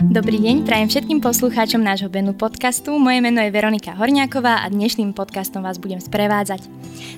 [0.00, 2.96] Dobrý deň, prajem všetkým poslucháčom nášho Benu podcastu.
[2.96, 6.64] Moje meno je Veronika Horňáková a dnešným podcastom vás budem sprevádzať.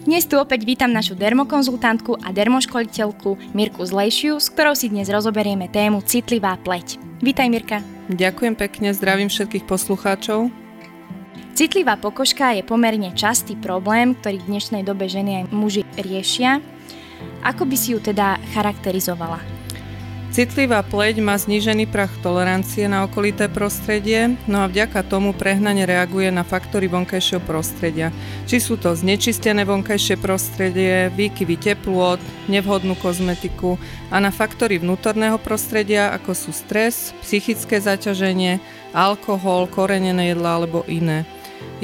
[0.02, 5.71] Dnes tu opäť vítam našu dermokonzultantku a dermoškoliteľku Mirku Zlejšiu, s ktorou si dnes rozoberieme
[5.71, 6.98] tému citlivá pleť.
[7.22, 7.79] Vítaj Mirka.
[8.10, 10.51] Ďakujem pekne, zdravím všetkých poslucháčov.
[11.55, 16.59] Citlivá pokožka je pomerne častý problém, ktorý v dnešnej dobe ženy aj muži riešia.
[17.46, 19.52] Ako by si ju teda charakterizovala?
[20.33, 26.32] Citlivá pleť má znížený prach tolerancie na okolité prostredie, no a vďaka tomu prehnane reaguje
[26.32, 28.09] na faktory vonkajšieho prostredia.
[28.49, 32.17] Či sú to znečistené vonkajšie prostredie, výkyvy teplôt,
[32.48, 33.77] nevhodnú kozmetiku
[34.09, 38.56] a na faktory vnútorného prostredia, ako sú stres, psychické zaťaženie,
[38.97, 41.28] alkohol, korenené jedla alebo iné.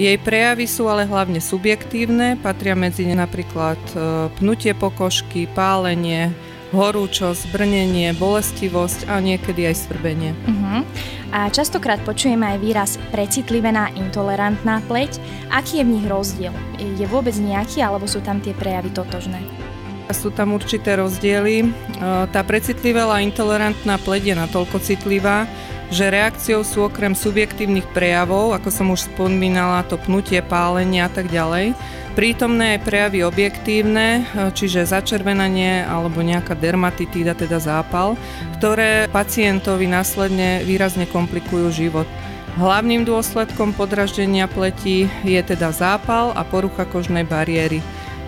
[0.00, 3.96] Jej prejavy sú ale hlavne subjektívne, patria medzi ne napríklad e,
[4.40, 6.32] pnutie pokožky, pálenie,
[6.68, 10.36] horúčosť, brnenie, bolestivosť a niekedy aj svrbenie.
[10.44, 10.84] Uh-huh.
[11.32, 15.20] A častokrát počujeme aj výraz precitlivená intolerantná pleť.
[15.52, 16.52] Aký je v nich rozdiel?
[16.80, 19.40] Je vôbec nejaký, alebo sú tam tie prejavy totožné?
[20.08, 21.68] Sú tam určité rozdiely.
[22.32, 25.44] Tá precitlivelá intolerantná pleť je natoľko citlivá,
[25.88, 31.32] že reakciou sú okrem subjektívnych prejavov, ako som už spomínala, to pnutie, pálenie a tak
[31.32, 31.72] ďalej,
[32.12, 38.18] prítomné aj prejavy objektívne, čiže začervenanie alebo nejaká dermatitída, teda zápal,
[38.58, 42.08] ktoré pacientovi následne výrazne komplikujú život.
[42.58, 47.78] Hlavným dôsledkom podraždenia pleti je teda zápal a porucha kožnej bariéry.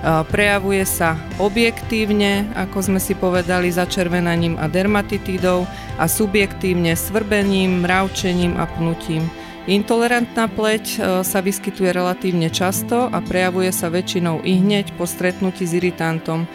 [0.02, 5.68] Prejavuje sa objektívne, ako sme si povedali, začervenaním a dermatitídou
[6.00, 9.28] a subjektívne svrbením, mravčením a pnutím.
[9.68, 15.68] Intolerantná pleť e, sa vyskytuje relatívne často a prejavuje sa väčšinou i hneď po stretnutí
[15.68, 16.42] s iritantom.
[16.42, 16.48] E,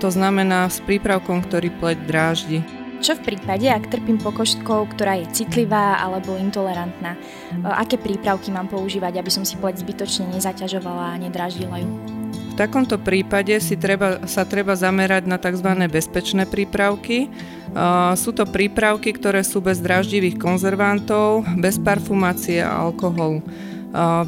[0.00, 2.58] to znamená s prípravkom, ktorý pleť dráždi.
[3.04, 7.14] Čo v prípade, ak trpím pokožkou, ktorá je citlivá alebo intolerantná?
[7.14, 7.18] E,
[7.76, 12.19] aké prípravky mám používať, aby som si pleť zbytočne nezaťažovala a nedráždila ju?
[12.60, 15.64] Takomto prípade si treba, sa treba zamerať na tzv.
[15.88, 17.32] bezpečné prípravky.
[18.20, 23.40] sú to prípravky, ktoré sú bez draždivých konzervantov, bez parfumácie a alkoholu.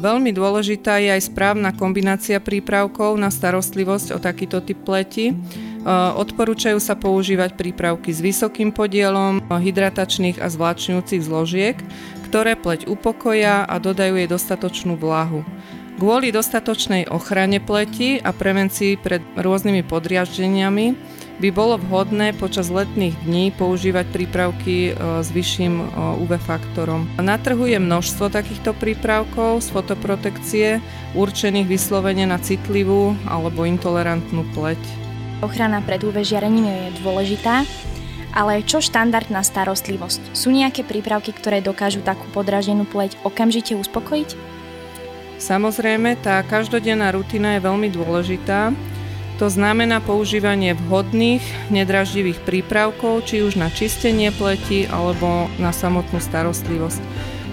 [0.01, 5.37] veľmi dôležitá je aj správna kombinácia prípravkov na starostlivosť o takýto typ pleti.
[6.17, 11.77] Odporúčajú sa používať prípravky s vysokým podielom hydratačných a zvlačňujúcich zložiek,
[12.31, 15.43] ktoré pleť upokoja a dodajú jej dostatočnú vlahu.
[15.93, 20.97] Kvôli dostatočnej ochrane pleti a prevencii pred rôznymi podriaždeniami
[21.37, 25.85] by bolo vhodné počas letných dní používať prípravky e, s vyšším e,
[26.25, 27.05] UV faktorom.
[27.21, 30.67] Na trhu je množstvo takýchto prípravkov z fotoprotekcie
[31.13, 34.81] určených vyslovene na citlivú alebo intolerantnú pleť.
[35.45, 37.69] Ochrana pred UV žiarením je dôležitá,
[38.33, 40.33] ale čo štandardná starostlivosť?
[40.33, 44.52] Sú nejaké prípravky, ktoré dokážu takú podraženú pleť okamžite uspokojiť?
[45.43, 48.71] Samozrejme, tá každodenná rutina je veľmi dôležitá.
[49.43, 57.03] To znamená používanie vhodných, nedraždivých prípravkov, či už na čistenie pleti alebo na samotnú starostlivosť.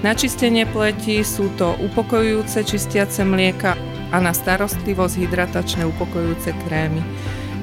[0.07, 3.75] Na čistenie pleti sú to upokojujúce čistiace mlieka
[4.15, 7.03] a na starostlivosť hydratačné upokojujúce krémy.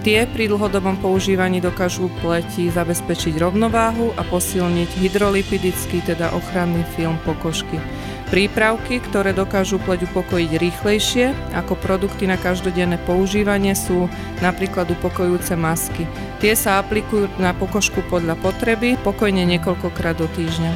[0.03, 7.79] Tie pri dlhodobom používaní dokážu pleti zabezpečiť rovnováhu a posilniť hydrolipidický, teda ochranný film pokožky.
[8.27, 14.11] Prípravky, ktoré dokážu pleť upokojiť rýchlejšie ako produkty na každodenné používanie sú
[14.43, 16.03] napríklad upokojujúce masky.
[16.43, 20.71] Tie sa aplikujú na pokožku podľa potreby pokojne niekoľkokrát do týždňa.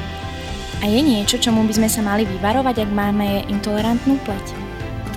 [0.80, 4.46] A je niečo, čomu by sme sa mali vyvarovať, ak máme intolerantnú pleť?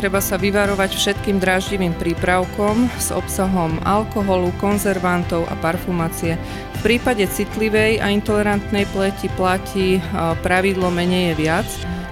[0.03, 6.35] Treba sa vyvarovať všetkým dráždivým prípravkom s obsahom alkoholu, konzervantov a parfumácie.
[6.83, 10.03] V prípade citlivej a intolerantnej pleti platí
[10.45, 11.69] pravidlo menej je viac,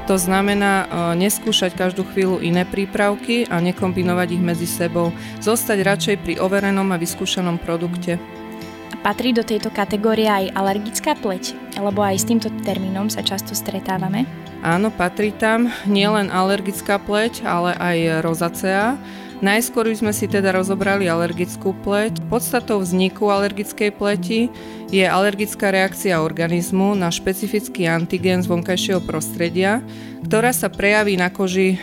[0.06, 0.86] to znamená e,
[1.22, 5.14] neskúšať každú chvíľu iné prípravky a nekombinovať ich medzi sebou.
[5.38, 8.18] Zostať radšej pri overenom a vyskúšanom produkte.
[8.92, 13.56] A patrí do tejto kategórie aj alergická pleť, lebo aj s týmto termínom sa často
[13.56, 14.28] stretávame?
[14.62, 18.94] Áno, patrí tam nielen alergická pleť, ale aj rozacea.
[19.42, 22.22] Najskôr sme si teda rozobrali alergickú pleť.
[22.30, 24.46] Podstatou vzniku alergickej pleti
[24.86, 29.82] je alergická reakcia organizmu na špecifický antigén z vonkajšieho prostredia,
[30.22, 31.76] ktorá sa prejaví na koži e,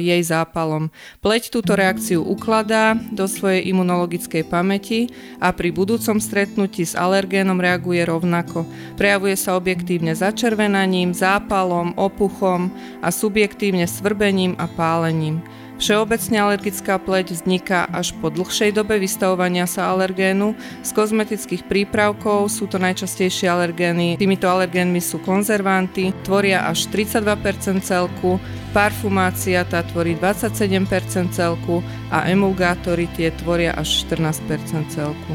[0.00, 0.88] jej zápalom.
[1.20, 5.12] Pleť túto reakciu ukladá do svojej imunologickej pamäti
[5.44, 8.64] a pri budúcom stretnutí s alergénom reaguje rovnako.
[8.96, 12.72] Prejavuje sa objektívne začervenaním, zápalom, opuchom
[13.04, 15.44] a subjektívne svrbením a pálením.
[15.74, 20.54] Všeobecne alergická pleť vzniká až po dlhšej dobe vystavovania sa alergénu.
[20.86, 24.14] Z kozmetických prípravkov sú to najčastejšie alergény.
[24.14, 28.38] Týmito alergénmi sú konzervanty, tvoria až 32% celku,
[28.70, 31.82] parfumácia tá tvorí 27% celku
[32.14, 35.32] a emulgátory tie tvoria až 14% celku.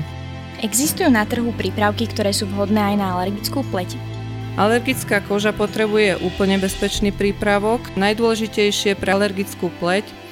[0.64, 3.96] Existujú na trhu prípravky, ktoré sú vhodné aj na alergickú pleť?
[4.60, 7.80] Alergická koža potrebuje úplne bezpečný prípravok.
[7.96, 10.29] Najdôležitejšie pre alergickú pleť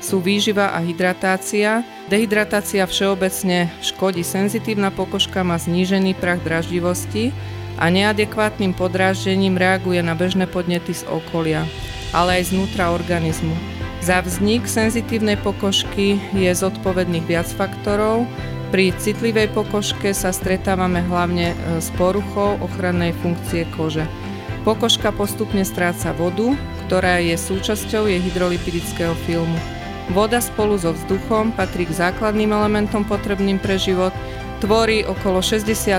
[0.00, 1.82] sú výživa a hydratácia.
[2.06, 7.34] Dehydratácia všeobecne škodí senzitívna pokožka, má znížený prach draždivosti
[7.76, 11.68] a neadekvátnym podráždením reaguje na bežné podnety z okolia,
[12.12, 13.52] ale aj znútra organizmu.
[14.00, 18.28] Za vznik senzitívnej pokožky je zodpovedných viac faktorov.
[18.70, 24.06] Pri citlivej pokožke sa stretávame hlavne e, s poruchou ochrannej funkcie kože.
[24.66, 26.54] Pokožka postupne stráca vodu,
[26.86, 29.75] ktorá je súčasťou jej hydrolipidického filmu.
[30.06, 34.14] Voda spolu so vzduchom patrí k základným elementom potrebným pre život,
[34.62, 35.98] tvorí okolo 65%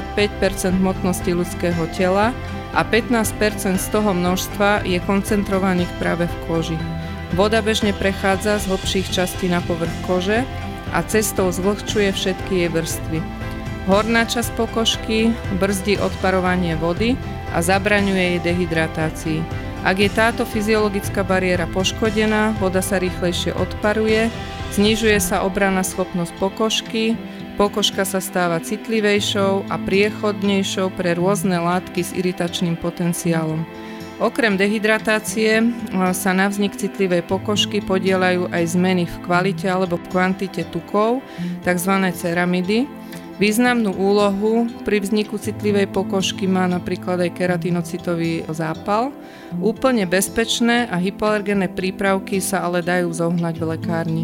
[0.79, 2.31] hmotnosti ľudského tela
[2.71, 3.35] a 15
[3.75, 6.79] z toho množstva je koncentrovaných práve v koži.
[7.35, 10.47] Voda bežne prechádza z hlbších častí na povrch kože
[10.95, 13.19] a cestou zvlhčuje všetky jej vrstvy.
[13.91, 17.19] Horná časť pokožky brzdí odparovanie vody
[17.51, 19.66] a zabraňuje jej dehydratácii.
[19.85, 24.29] Ak je táto fyziologická bariéra poškodená, voda sa rýchlejšie odparuje,
[24.73, 27.13] znižuje sa obranná schopnosť pokožky,
[27.57, 33.61] pokožka sa stáva citlivejšou a priechodnejšou pre rôzne látky s iritačným potenciálom.
[34.17, 35.61] Okrem dehydratácie
[35.93, 41.21] sa na vznik citlivej pokožky podielajú aj zmeny v kvalite alebo v kvantite tukov,
[41.61, 41.93] tzv.
[42.17, 42.89] ceramidy,
[43.37, 49.13] Významnú úlohu pri vzniku citlivej pokožky má napríklad aj keratinocytový zápal.
[49.61, 54.23] Úplne bezpečné a hypoalergénne prípravky sa ale dajú zohnať v lekárni.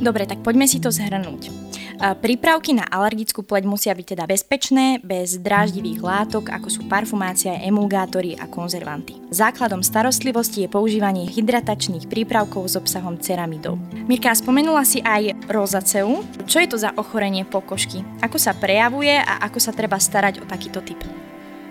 [0.00, 1.57] Dobre, tak poďme si to zhrnúť.
[1.98, 8.38] Prípravky na alergickú pleť musia byť teda bezpečné, bez dráždivých látok, ako sú parfumácia, emulgátory
[8.38, 9.18] a konzervanty.
[9.34, 13.82] Základom starostlivosti je používanie hydratačných prípravkov s obsahom ceramidov.
[14.06, 16.22] Mirka, spomenula si aj rozaceu.
[16.46, 18.06] Čo je to za ochorenie pokožky?
[18.22, 21.02] Ako sa prejavuje a ako sa treba starať o takýto typ?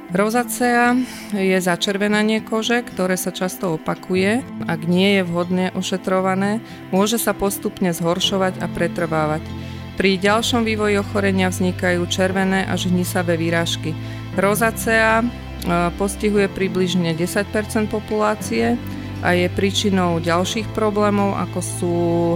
[0.08, 0.96] Rozacea
[1.36, 4.40] je začervenanie kože, ktoré sa často opakuje.
[4.64, 6.64] Ak nie je vhodne ošetrované,
[6.96, 9.44] môže sa postupne zhoršovať a pretrvávať.
[9.98, 13.98] Pri ďalšom vývoji ochorenia vznikajú červené až hnisavé výražky.
[14.38, 15.28] Rozacea e,
[15.98, 18.78] postihuje približne 10% populácie
[19.26, 21.96] a je príčinou ďalších problémov, ako sú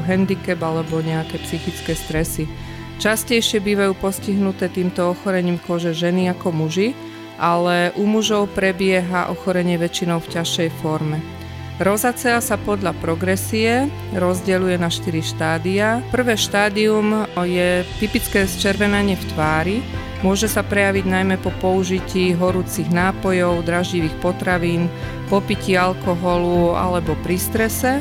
[0.10, 2.50] handicap alebo nejaké psychické stresy.
[2.98, 6.98] Častejšie bývajú postihnuté týmto ochorením kože ženy ako muži,
[7.38, 11.41] ale u mužov prebieha ochorenie väčšinou v ťažšej forme.
[11.82, 16.06] Rozacea sa podľa progresie rozdeľuje na 4 štádia.
[16.14, 19.78] Prvé štádium je typické zčervenanie v tvári.
[20.22, 24.94] Môže sa prejaviť najmä po použití horúcich nápojov, draživých potravín,
[25.26, 27.98] po pití alkoholu alebo pri strese.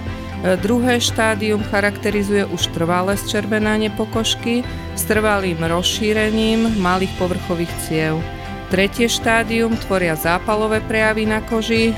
[0.60, 4.60] Druhé štádium charakterizuje už trvalé zčervenanie pokožky
[4.92, 8.20] s trvalým rozšírením malých povrchových ciev.
[8.70, 11.90] Tretie štádium tvoria zápalové prejavy na koži,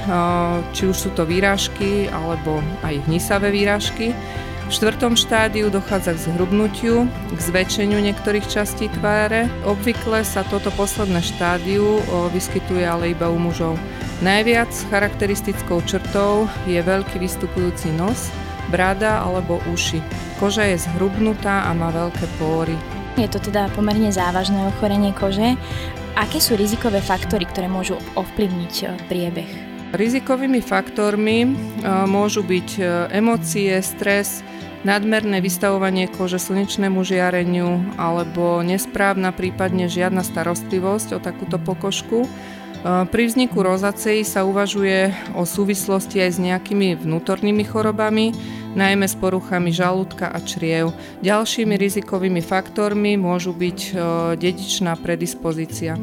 [0.73, 4.17] či už sú to výražky alebo aj hnisavé výražky.
[4.67, 9.53] V štvrtom štádiu dochádza k zhrubnutiu, k zväčšeniu niektorých častí tváre.
[9.69, 12.01] Obvykle sa toto posledné štádiu
[12.33, 13.77] vyskytuje ale iba u mužov.
[14.25, 18.33] Najviac charakteristickou črtou je veľký vystupujúci nos,
[18.73, 20.01] brada alebo uši.
[20.41, 22.73] Koža je zhrubnutá a má veľké póry.
[23.21, 25.61] Je to teda pomerne závažné ochorenie kože
[26.13, 29.49] Aké sú rizikové faktory, ktoré môžu ovplyvniť e, priebeh?
[29.97, 31.49] Rizikovými faktormi e,
[32.05, 32.83] môžu byť e,
[33.17, 34.45] emócie, stres,
[34.85, 42.29] nadmerné vystavovanie kože slnečnému žiareniu alebo nesprávna, prípadne žiadna starostlivosť o takúto pokožku.
[42.83, 48.35] Pri vzniku rozacei sa uvažuje o súvislosti aj s nejakými vnútornými chorobami,
[48.73, 50.97] najmä s poruchami žalúdka a čriev.
[51.21, 53.79] Ďalšími rizikovými faktormi môžu byť
[54.41, 55.97] dedičná predispozícia.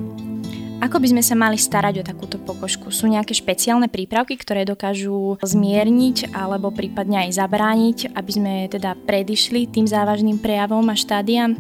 [0.80, 2.88] Ako by sme sa mali starať o takúto pokožku?
[2.88, 9.68] Sú nejaké špeciálne prípravky, ktoré dokážu zmierniť alebo prípadne aj zabrániť, aby sme teda predišli
[9.68, 11.60] tým závažným prejavom a štádiám?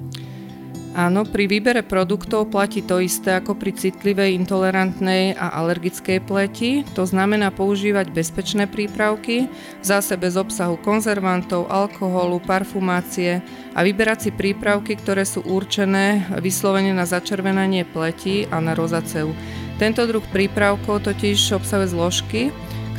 [0.97, 6.81] Áno, pri výbere produktov platí to isté ako pri citlivej, intolerantnej a alergickej pleti.
[6.97, 9.45] To znamená používať bezpečné prípravky,
[9.85, 13.45] zase bez obsahu konzervantov, alkoholu, parfumácie
[13.77, 19.29] a vyberať si prípravky, ktoré sú určené vyslovene na začervenanie pleti a na rozaceu.
[19.77, 22.41] Tento druh prípravkov totiž obsahuje zložky,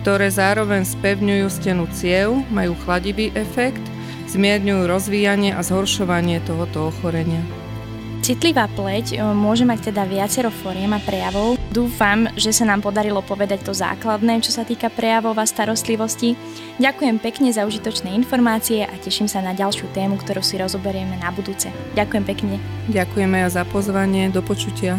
[0.01, 3.83] ktoré zároveň spevňujú stenu ciev, majú chladivý efekt,
[4.31, 7.43] zmierňujú rozvíjanie a zhoršovanie tohoto ochorenia.
[8.31, 11.59] Citlivá pleť e, môže mať teda viacero foriem a prejavov.
[11.75, 16.39] Dúfam, že sa nám podarilo povedať to základné, čo sa týka prejavov a starostlivosti.
[16.79, 21.35] Ďakujem pekne za užitočné informácie a teším sa na ďalšiu tému, ktorú si rozoberieme na
[21.35, 21.75] budúce.
[21.99, 22.63] Ďakujem pekne.
[22.87, 24.31] Ďakujeme za pozvanie.
[24.31, 24.95] Do počutia.